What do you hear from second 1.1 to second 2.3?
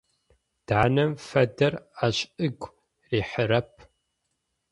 фэдэр ащ